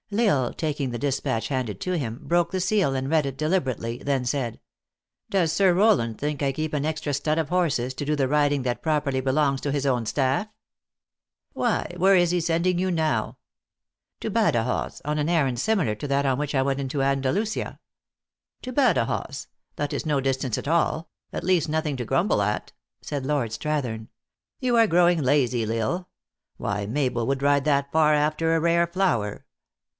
[0.11, 3.99] L Isle, taking the dispatch handed to him, broke the seal and read it deliberately,
[3.99, 4.59] then said:"
[5.29, 8.63] Does Sir Rowland think I keep an extra stud of horses, to do the riding
[8.63, 10.47] that properly belongs to his own staff?""
[11.53, 13.37] Why, where is he sending you now
[14.21, 16.55] ?""To Badajoz, on an errand similar to that on which.
[16.55, 17.79] I went into Andalusia."
[18.63, 19.47] "To Badajoz?
[19.77, 24.07] That is no distance at all; at least nothing to grumble at," said Lord Strathern."
[24.59, 26.09] You are growing lazy, L Isle.
[26.57, 29.45] Why Mabel would ride that far after a rare flower.